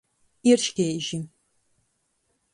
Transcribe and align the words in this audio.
Ierškeiži. 0.47 1.19